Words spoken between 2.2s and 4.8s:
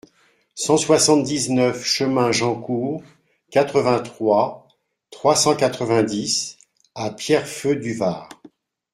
Jean Court, quatre-vingt-trois,